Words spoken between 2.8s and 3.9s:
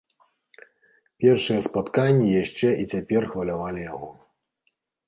і цяпер хвалявалі